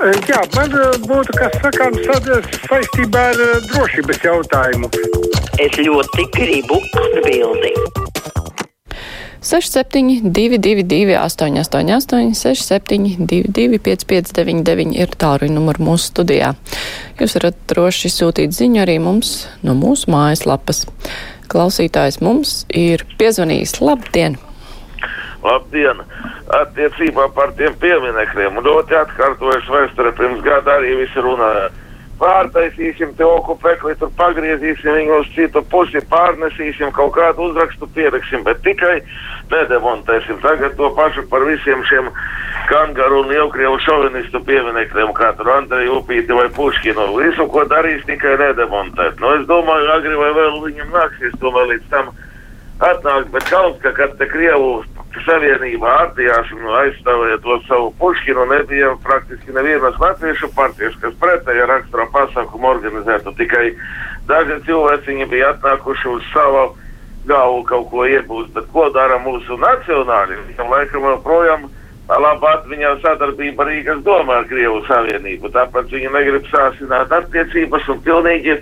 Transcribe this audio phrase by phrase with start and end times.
[0.00, 0.72] Jā, man
[1.04, 2.06] būtu kas sakāms
[2.64, 4.88] saistībā ar drošības jautājumu.
[5.60, 8.00] Es ļoti gribu atbildēt.
[9.44, 16.54] 6722, 888, 672, 559, ir tālruņa numurs mūsu studijā.
[17.20, 20.86] Jūs varat droši sūtīt ziņu arī mums no mūsu mājaslapas.
[21.52, 23.82] Klausītājs mums ir piezvanījis.
[23.84, 24.40] Labdien!
[25.44, 26.02] Labdien!
[26.60, 28.58] Attiecībā par tiem pieminekļiem.
[28.66, 31.70] Ļoti atkārtojuši vēsture pirms gada arī visi runāja
[32.20, 38.60] pārtaisīsim te okupekli, tur pagriezīsim viņu uz citu pusi, pārnesīsim, kaut kādu uzrakstu pieraksim, bet
[38.66, 38.98] tikai
[39.52, 40.40] nedemontēsim.
[40.44, 42.10] Tagad to pašu par visiem šiem
[42.68, 47.08] kangaru un lielkrievu šovinistu pieminekļiem, kā tur Andreju Upīti vai Puškinu.
[47.16, 49.20] Visu, ko darīs, tikai nedemontēt.
[49.22, 52.12] Nu, es domāju, agri vai vēl viņam nāksies tomēr līdz tam
[52.80, 54.82] atnākt, bet kaut kā, kad te Krievu
[55.26, 62.06] savienībā ārtījās un aizstāvēja to savu puškinu, nebija praktiski nevienas latviešu partijas, kas pretēja rakstura
[62.14, 63.34] pasākumu organizētu.
[63.40, 63.66] Tikai
[64.30, 66.70] daži cilvēciņi bija atnākuši uz savu
[67.28, 70.40] galvu kaut ko iegūst, bet ko dara mūsu nacionāļi?
[70.52, 71.68] Viņam laikam joprojām
[72.10, 78.56] labāk viņam sadarbība Rīgas domā ar Krievu savienību, tāpēc viņi negrib sāsināt attiecības un pilnīgi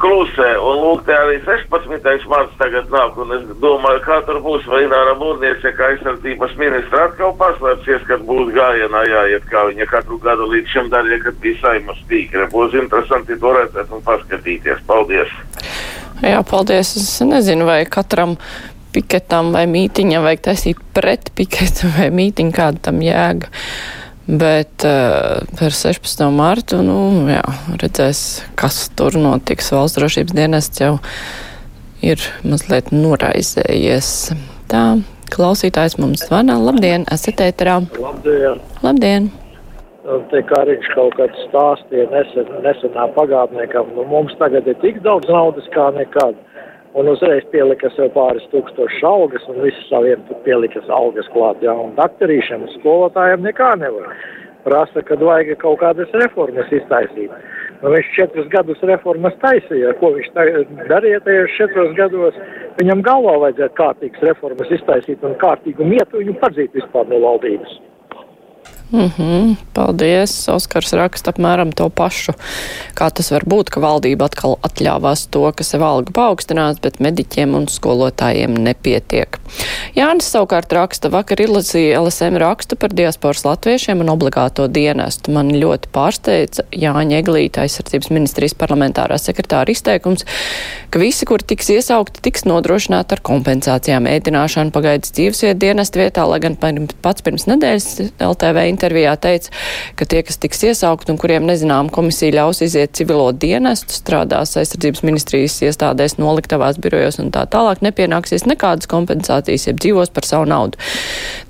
[0.00, 0.48] klusē.
[0.64, 2.26] Un lūk, te arī 16.
[2.30, 7.06] marts tagad nāk, un es domāju, kā tur būs, vai Ināra Mūrniece, kā aizsardzības ministra
[7.08, 11.60] atkal paslēpsies, kad būs gājienā jāiet, kā viņa katru gadu līdz šim darīja, kad bija
[11.62, 12.48] saimas tīkre.
[12.54, 14.84] Būs interesanti to redzēt un paskatīties.
[14.88, 15.32] Paldies!
[16.24, 16.96] Jā, paldies!
[17.00, 18.36] Es nezinu, vai katram
[18.94, 23.50] piketam vai mītiņam vajag taisīt pret piketu vai mītiņu, kāda tam jēga.
[24.30, 26.20] Bet uh, par 16.
[26.30, 27.42] martu, nu, jā,
[27.82, 29.72] redzēs, kas tur notiks.
[29.74, 30.92] Valsts drošības dienests jau
[32.06, 34.12] ir mazliet noraizējies.
[34.70, 34.84] Tā,
[35.34, 36.60] klausītājs mums zvana.
[36.62, 37.80] Labdien, esat ēterā.
[37.98, 38.62] Labdien.
[38.86, 39.30] Labdien.
[40.30, 45.02] Te kā viņš kaut kad stāstīja nesen, nesenā pagātnē, ka nu, mums tagad ir tik
[45.02, 46.38] daudz naudas kā nekad
[46.94, 51.74] un uzreiz pielika sev pāris tūkstošus algas, un visi saviem tur pielikas algas klāt, jā,
[51.74, 54.14] un daktarīšiem un skolotājiem nekā nevar.
[54.64, 57.32] Prasa, kad vajag kaut kādas reformas iztaisīt.
[57.80, 60.34] Nu, viņš četrus gadus reformas taisīja, ko viņš
[60.90, 62.36] darīja tajos četros gados.
[62.76, 67.78] Viņam galvā vajadzētu kārtīgas reformas iztaisīt un kārtīgu mietu viņu padzīt vispār no valdības.
[68.92, 70.48] Mm -hmm, paldies.
[70.48, 72.32] Oskars raksta apmēram to pašu.
[72.94, 77.54] Kā tas var būt, ka valdība atkal atļāvās to, ka sev alga paaugstinās, bet mediķiem
[77.54, 79.38] un skolotājiem nepietiek.
[79.94, 85.30] Jānis savukārt raksta, vakar izlasīja LSM rakstu par diasporas latviešiem un obligāto dienestu.
[85.30, 90.24] Man ļoti pārsteidza Jāņa Eglīta aizsardzības ministrijas parlamentārā sekretāra izteikums,
[90.90, 96.40] ka visi, kuri tiks iesaukti, tiks nodrošināti ar kompensācijām ēdināšanu pagaidas dzīvesvietu dienestu vietā, lai
[96.40, 96.56] gan
[97.02, 99.52] pats pirms nedēļas LTV intervijā teica,
[100.00, 105.04] ka tie, kas tiks iesaukt un kuriem nezinām komisija ļaus iziet civilo dienestu, strādās aizsardzības
[105.04, 110.80] ministrijas iestādēs, noliktavās birojos un tā tālāk, nepienāksies nekādas kompensācijas, ja dzīvos par savu naudu.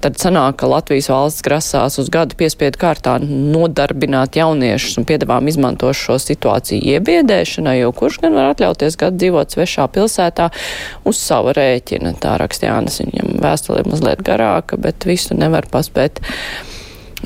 [0.03, 5.93] Tad sanāk, ka Latvijas valsts grasās uz gadu piespiedu kārtā nodarbināt jauniešus un piedāvām izmanto
[5.95, 10.51] šo situāciju iebiedēšanai, jo kurš gan var atļauties gadu dzīvot svešā pilsētā
[11.07, 12.17] uz savu rēķina.
[12.21, 16.23] Tā rakstījānas viņam vēstule ir mazliet garāka, bet visu nevar paspēt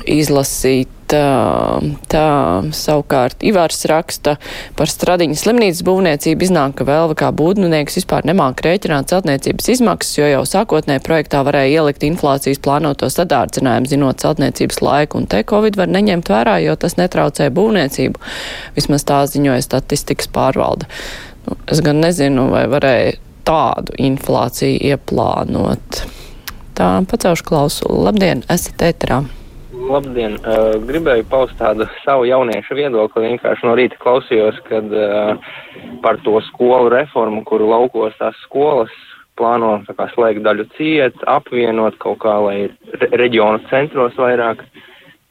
[0.03, 0.91] izlasīt.
[1.05, 2.27] Tā
[2.73, 4.39] savukārt Ivārs raksta
[4.73, 10.31] par stradiņas slimnīcas būvniecību iznāk, ka vēl kā būdnieks vispār nemāk rēķināt celtniecības izmaksas, jo
[10.31, 15.93] jau sākotnē projektā varēja ielikt inflācijas plānoto sadārdzinājumu, zinot celtniecības laiku, un te Covid var
[15.93, 18.25] neņemt vērā, jo tas netraucē būvniecību.
[18.73, 20.89] Vismaz tā ziņoja statistikas pārvalde.
[21.45, 26.03] Nu, es gan nezinu, vai varēja tādu inflāciju ieplānot.
[26.75, 28.01] Tā pacelšu klausulu.
[28.09, 29.21] Labdien, esat ēterā!
[29.85, 30.33] Labdien!
[30.41, 33.27] Uh, gribēju paust tādu savu jauniešu viedokli.
[33.29, 35.51] Vienkārši no rīta klausījos, kad uh,
[36.01, 38.93] par to skolu reformu, kuru laukos tās skolas
[39.37, 42.55] plāno kā, slēgt daļu ciet, apvienot kaut kā, lai
[42.97, 44.63] re reģionu centros vairāk.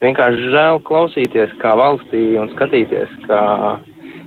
[0.05, 3.41] Vienkārši žēl klausīties kā valstī un skatīties, kā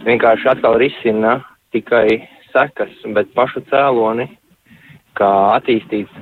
[0.05, 1.38] vienkārši atkal risina
[1.73, 2.19] tikai
[2.50, 4.29] sekas, bet pašu cēloni,
[5.17, 6.12] kā attīstīt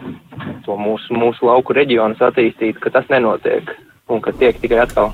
[0.68, 3.74] to mūsu, mūsu lauku reģionus, attīstīt, ka tas nenotiek
[4.06, 5.08] un ka tiek tikai atkal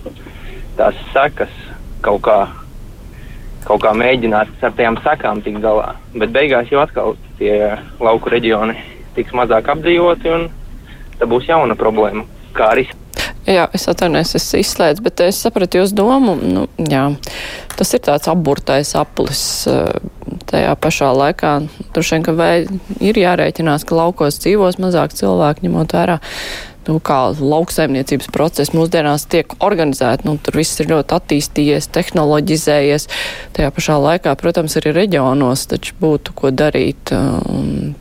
[0.77, 1.53] tās sekas
[2.05, 2.37] kaut kā,
[3.65, 5.95] kaut kā mēģināt ar tām sekām tikt galā.
[6.13, 8.77] Bet beigās jau atkal tie lauku reģioni
[9.17, 10.51] tiks mazāk apdzīvoti un
[11.17, 12.27] tā būs jauna problēma.
[12.53, 12.91] Kā arī
[13.43, 16.37] Jā, es atvainojos, es izslēdzu, bet es sapratu jūsu domu.
[16.39, 17.09] Nu, jā,
[17.75, 19.41] tas ir tāds apburtais aplis
[20.47, 21.55] tajā pašā laikā.
[21.97, 22.53] Droši vien, ka
[23.03, 26.21] ir jārēķinās, ka laukos dzīvos mazāk cilvēku, ņemot vērā
[26.89, 30.27] nu, kā lauksaimniecības procesi mūsdienās tiek organizēti.
[30.29, 33.09] Nu, tur viss ir ļoti attīstījies, tehnoloģizējies.
[33.57, 37.15] Tajā pašā laikā, protams, arī reģionos taču būtu ko darīt.
[37.15, 37.95] Un,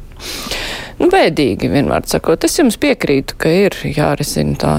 [1.00, 2.48] nu, bēdīgi, vienmēr sakot.
[2.48, 4.76] Es jums piekrītu, ka ir jārisina tā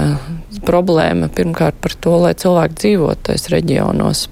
[0.63, 4.27] problēma pirmkārt par to, lai cilvēki dzīvotais reģionos.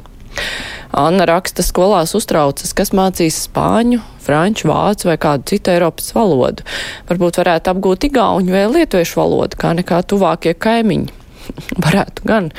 [0.97, 6.67] Anna raksta, skolās uztraucas, kas mācīs spāņu, franču, vācu vai kādu citu Eiropas valodu.
[7.09, 11.21] Varbūt varētu apgūt igauņu vai lietuviešu valodu, kā nekā tuvākie kaimiņi.
[11.85, 12.49] varētu gan.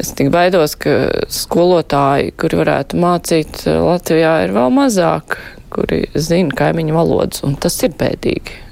[0.00, 0.96] Es tik baidos, ka
[1.32, 5.38] skolotāji, kuri varētu mācīt Latvijā, ir vēl mazāk,
[5.74, 8.62] kuri zina kaimiņu valodas, un tas ir bēdīgi.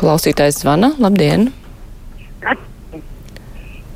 [0.00, 1.52] Klausītājs zvana, labdien!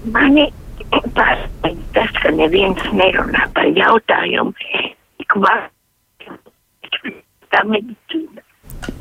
[0.09, 0.47] Mani
[0.93, 4.53] pārsteidz tas, ka neviens nerunā par jautājumu,
[5.19, 5.39] cik
[7.53, 8.45] tā medicīna.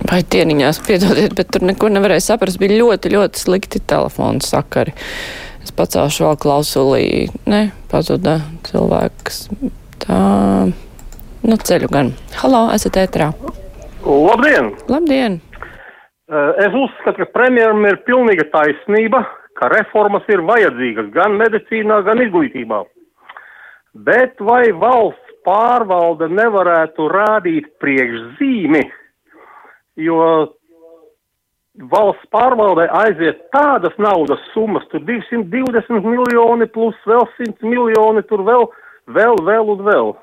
[0.08, 2.60] Vai dieniņās, piedodiet, bet tur neko nevarēja saprast.
[2.62, 4.94] Bija ļoti, ļoti slikti telefonu sakari.
[5.64, 7.08] Es pacēlu vēl klausulī,
[7.50, 8.40] ne, pazuda
[8.70, 9.42] cilvēks.
[10.06, 10.20] Tā,
[11.44, 12.14] nu ceļu gan.
[12.40, 13.34] Halo, esat ētrā.
[14.08, 14.72] Labdien!
[14.88, 15.42] Labdien!
[16.64, 19.22] Es uzskatu, ka premjeram ir pilnīga taisnība,
[19.58, 22.84] ka reformas ir vajadzīgas gan medicīnā, gan izglītībā.
[24.08, 28.84] Bet vai valsts pārvalde nevarētu rādīt priekšzīmi,
[30.06, 30.20] jo
[31.92, 38.68] valsts pārvaldē aiziet tādas naudas summas, tur 220 miljoni plus vēl 100 miljoni, tur vēl,
[39.18, 40.16] vēl, vēl un vēl.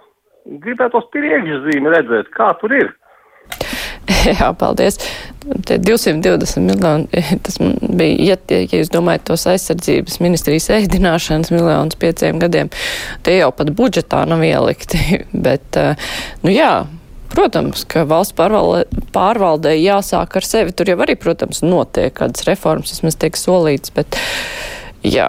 [0.65, 2.91] Gribētu tos priekšzīmi redzēt, kā tur ir.
[4.29, 5.01] Jā, paldies.
[5.45, 12.41] Tie 220 miljoni, tas bija, ja, ja jūs domājat tos aizsardzības ministrijas ēdināšanas miljonus pieciem
[12.41, 12.71] gadiem,
[13.27, 15.21] tie jau pat budžetā nav ielikti.
[15.47, 16.01] Bet, eh,
[16.47, 16.87] nu jā,
[17.35, 20.73] protams, ka valsts pārvalde, pārvaldē jāsāk ar sevi.
[20.73, 24.17] Tur jau arī, protams, notiek kādas reformas, vismaz tiek solīts, bet.
[25.05, 25.29] Jā,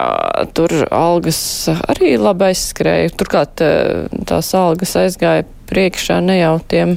[0.56, 1.38] tur algas
[1.92, 3.12] arī labi aizskrēja.
[3.20, 6.96] Turklāt eh, tās algas aizgāja priekšā ne jau tiem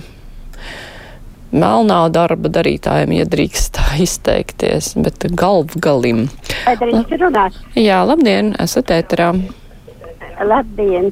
[1.52, 6.28] melnā darba darītājiem, ja drīkst tā izteikties, bet galvgalim.
[6.68, 7.58] Drīkst runāt?
[7.80, 9.34] Jā, labdien, esat ēterā.
[10.46, 11.12] Labdien.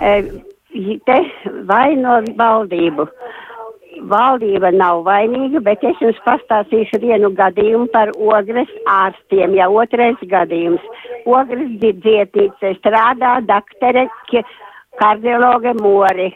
[0.00, 1.18] Te
[1.68, 3.08] vaino valdību.
[4.10, 10.84] Valdība nav vainīga, bet es jums pastāstīšu vienu gadījumu par ogres ārstiem, jau otrais gadījums.
[11.28, 14.06] Ogres dzietnīca strādā daktere
[15.00, 16.30] kardiologa Mori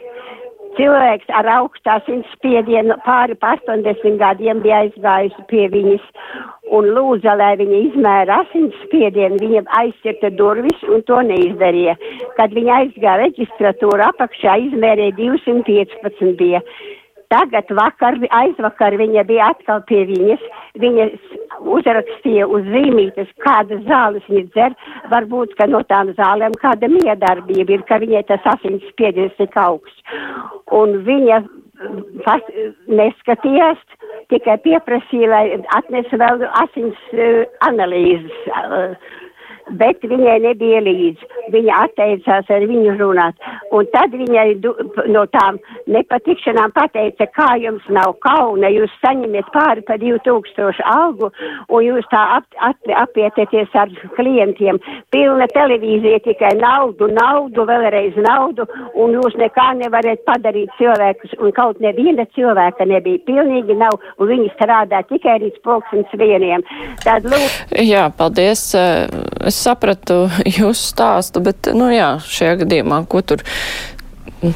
[0.77, 6.03] cilvēks ar augstu asinsspiedienu pāri pa 80 gadiem bija aizgājusi pie viņas
[6.75, 11.95] un lūdza, lai viņa izmēra asinsspiedienu, viņa aizcirta durvis un to neizdarīja.
[12.39, 16.61] Kad viņa aizgāja reģistratūra apakšā, izmērēja 215 bija.
[17.33, 20.43] Tagad vakar, aizvakar viņa bija atkal pie viņas.
[20.81, 21.07] Viņa
[21.61, 24.77] uzrakstīja uz zīmītes, kādas zāles viņa dzer.
[25.13, 30.17] Varbūt, ka no tām zālēm kāda miedarbība ir, ka viņai tas asins spiediens tik augsts.
[30.73, 31.43] Un viņa
[32.25, 32.41] pas,
[32.87, 33.81] neskatījās,
[34.31, 35.43] tikai pieprasīja, lai
[35.77, 38.41] atnesa vēl asins uh, analīzes.
[38.55, 38.95] Uh,
[39.79, 41.29] bet viņai nebija līdzi.
[41.53, 43.37] Viņa atteicās ar viņu runāt.
[43.75, 44.47] Un tad viņai
[45.13, 45.57] no tām
[45.91, 51.31] nepatikšanām pateica, kā jums nav kauna, jūs saņemiet pāri pa 2000 algu
[51.69, 54.79] un jūs tā ap, ap, apieties ar klientiem.
[55.13, 61.81] Pilna televīzija tikai naudu, naudu, vēlreiz naudu un jūs nekā nevarat padarīt cilvēkus un kaut
[61.83, 63.23] neviena cilvēka nebija.
[63.27, 66.63] Pilnīgi nav un viņi strādā tikai līdz pulkstens vieniem.
[67.03, 67.75] Tad, lūk.
[67.85, 68.67] Jā, paldies.
[68.75, 70.25] Es sapratu
[70.57, 73.43] jūsu stāstu, bet, nu jā, šajā gadījumā, ko tur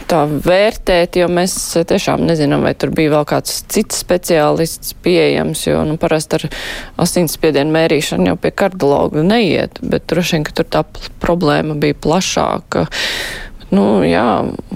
[0.09, 1.55] tā vērtēt, jo mēs
[1.87, 6.47] tiešām nezinām, vai tur bija vēl kāds cits speciālists pieejams, jo, nu, parasti ar
[7.05, 10.83] asinsspiedienu mērīšanu jau pie kardiologa neiet, bet droši vien, ka tur tā
[11.23, 12.85] problēma bija plašāka.
[13.69, 14.27] Nu, jā,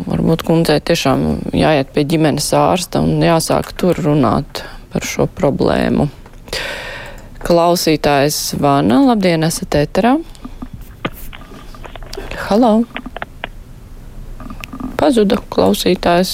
[0.06, 1.26] varbūt kundzei tiešām
[1.58, 4.64] jāiet pie ģimenes ārsta un jāsāk tur runāt
[4.94, 6.10] par šo problēmu.
[7.44, 10.14] Klausītājs Vana, labdien, esat ēterā.
[12.46, 12.70] Halo!
[15.02, 16.32] Pazuda klausītājs.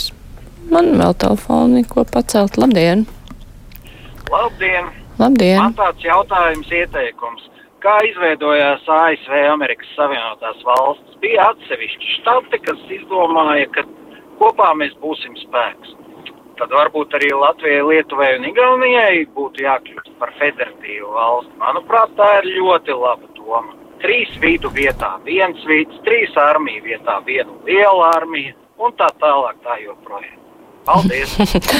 [0.70, 2.60] Man vēl telefoni, ko pacelt.
[2.62, 3.08] Labdien!
[4.30, 4.92] Labdien!
[5.18, 5.58] Labdien!
[5.64, 7.48] Man tāds jautājums ieteikums.
[7.82, 11.18] Kā izveidojās ASV Amerikas Savienotās valsts?
[11.26, 13.88] Bija atsevišķi štati, kas izdomāja, ka
[14.38, 15.98] kopā mēs būsim spēks
[16.60, 21.56] tad varbūt arī Latvijai, Lietuvai un Igaunijai būtu jākļūst par federatīvu valsti.
[21.62, 23.78] Manuprāt, tā ir ļoti laba doma.
[24.04, 29.80] Trīs vīdu vietā viens vīds, trīs armiju vietā viena liela armija un tā tālāk tā
[29.84, 30.38] joprojām.
[30.88, 31.36] Paldies!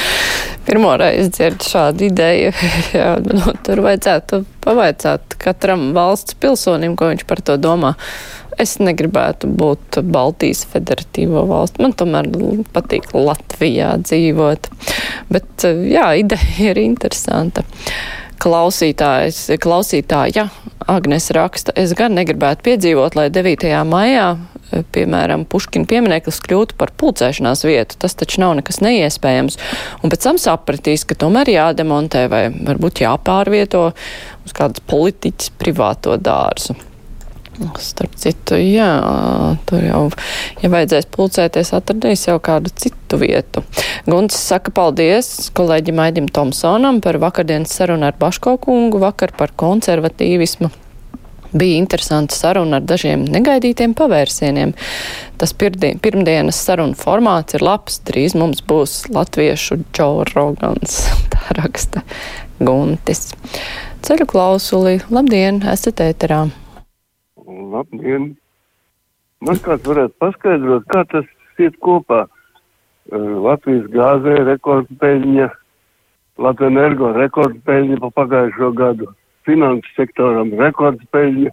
[0.66, 2.52] Pirmo reizi dzirdu šādu ideju.
[2.98, 7.94] Jā, nu, tur vajadzētu pavaicāt katram valsts pilsonim, ko viņš par to domā.
[8.58, 11.84] Es negribētu būt Baltijas federatīvo valstu.
[11.84, 12.28] Man tomēr
[12.74, 14.70] patīk Latvijā dzīvot.
[15.30, 17.64] Bet jā, ideja ir interesanta.
[18.40, 20.46] Klausītājs, klausītāja
[20.88, 23.68] Agnes raksta, es gan negribētu piedzīvot, lai 9.
[23.84, 24.30] maijā
[24.94, 27.98] piemēram, Puškina piemineklis kļūtu par pulcēšanās vietu.
[28.00, 29.58] Tas taču nav nekas neiespējams.
[30.02, 33.88] Un pēc tam sapratīs, ka tomēr jādemontē vai varbūt jāpārvieto
[34.46, 36.78] uz kādas politiķas privāto dārzu.
[37.80, 38.88] Starp citu, jā,
[39.68, 40.02] tur jau,
[40.62, 43.64] ja vajadzēs pulcēties, atradīs jau kādu citu vietu.
[44.08, 50.72] Gunts saka paldies kolēģim Aidim Tomsonam par vakardienas sarunu ar Baško kungu, vakar par konservatīvismu
[51.52, 54.70] Bija interesanta saruna ar dažiem negaidītiem pavērsieniem.
[55.40, 57.98] Tas pirdien, pirmdienas saruna formāts ir labs.
[58.06, 61.02] Drīz mums būs latviešu Džo Rogans.
[61.34, 62.04] Tā raksta
[62.62, 63.32] Guntis.
[64.06, 65.00] Ceļu klausuli.
[65.10, 66.44] Labdien, esat ēterā.
[67.80, 68.34] Labdien.
[69.40, 71.28] Man kāds varētu paskaidrot, kā tas
[71.60, 72.26] iet kopā.
[73.10, 75.48] Latvijas gāzē rekordpeļņa,
[76.44, 79.08] Latvijas energo rekordpeļņa pa pagājušo gadu
[79.48, 81.52] finanses sektoram rekordspēļņa,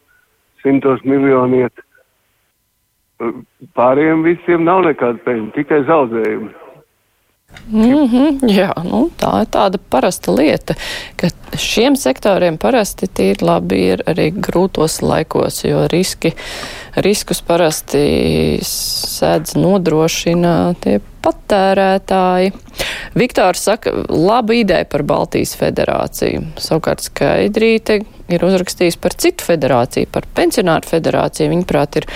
[0.63, 1.83] simtos miljoni iet.
[3.79, 6.51] Pārējiem visiem nav nekāda peļņa, tikai zaudējumi.
[7.71, 10.75] Mm -hmm, jā, nu, tā ir tāda parasta lieta,
[11.15, 11.27] ka
[11.57, 16.31] šiem sektoriem parasti tīri labi ir arī grūtos laikos, jo riski,
[16.95, 22.51] riskus parasti sēdz nodrošina tie patērētāji.
[23.15, 26.43] Viktors saka, laba ideja par Baltijas federāciju.
[26.57, 31.49] Savukārt Skaidrīte ir uzrakstījis par citu federāciju, par pensionāru federāciju.
[31.49, 32.07] Viņuprāt, ir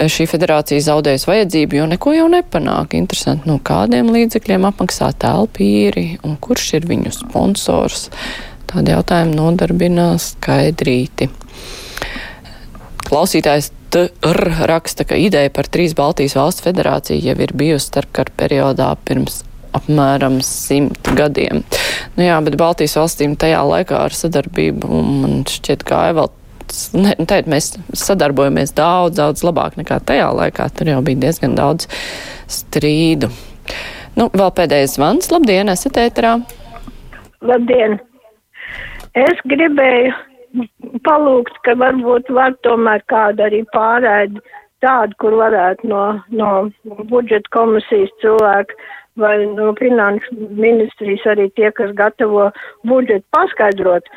[0.00, 2.96] šī federācija zaudējusi vajadzību, jo neko jau nepanāk.
[2.98, 8.08] Interesanti, no kādiem līdzekļiem apmaksā telpīri un kurš ir viņu sponsors.
[8.66, 11.30] Tādi jautājumi nodarbinās skaidrīti.
[13.06, 18.90] Klausītājs TR raksta, ka ideja par trīs Baltijas valstu federāciju jau ir bijusi starpkara periodā
[19.06, 19.44] pirms
[19.76, 21.62] apmēram simt gadiem.
[22.16, 26.32] Nu jā, bet Baltijas valstīm tajā laikā ar sadarbību man šķiet gāja vēl
[26.96, 30.68] ne, teikt, mēs sadarbojamies daudz, daudz labāk nekā tajā laikā.
[30.76, 31.88] Tur jau bija diezgan daudz
[32.50, 33.30] strīdu.
[34.16, 35.30] Nu, vēl pēdējais zvans.
[35.32, 36.38] Labdien, esat ēterā.
[37.44, 37.98] Labdien!
[39.16, 40.12] Es gribēju
[41.04, 44.40] palūgt, ka varbūt var tomēr kāda arī pārēdi
[44.84, 46.50] tādu, kur varētu no, no
[47.10, 48.76] budžeta komisijas cilvēku
[49.20, 52.50] vai no finanšu ministrijas arī tie, kas gatavo
[52.88, 54.08] budžetu, paskaidrot,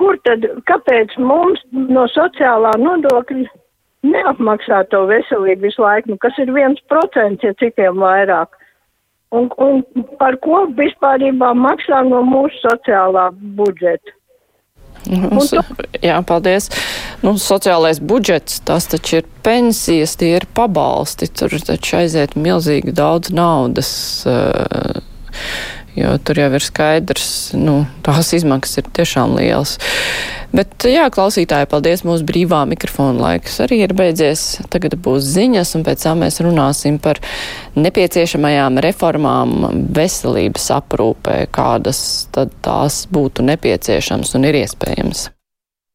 [0.00, 3.46] kur tad, kāpēc mums no sociālā nodokļa
[4.06, 8.52] neapmaksā to veselību visu laiku, nu, kas ir viens procents, ja cikiem vairāk.
[9.34, 9.82] Un, un
[10.20, 14.14] par ko vispārībā maksā no mūsu sociālā budžeta?
[15.06, 15.62] Nu, to...
[16.02, 16.68] Jā, paldies.
[17.22, 23.34] Nu, sociālais budžets, tas taču ir pensijas, tie ir pabalsti, tur taču aiziet milzīgi daudz
[23.34, 23.90] naudas.
[24.26, 25.02] Uh,
[25.96, 29.76] jo tur jau ir skaidrs, nu, tās izmaksas ir tiešām lielas.
[30.56, 34.44] Bet, jā, klausītāji, paldies, mūsu brīvā mikrofona laiks arī ir beidzies.
[34.72, 37.20] Tagad būs ziņas, un pēc tam mēs runāsim par
[37.76, 42.00] nepieciešamajām reformām veselības aprūpē, kādas
[42.32, 45.30] tad tās būtu nepieciešams un ir iespējams.